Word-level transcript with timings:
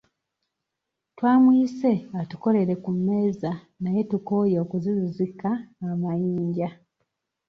Twamuyise 1.15 1.91
atukolere 2.21 2.73
ku 2.83 2.89
mmeeza 2.95 3.51
naye 3.81 4.01
tukooye 4.09 4.57
okuzizizika 4.63 5.49
amayinja. 5.91 6.69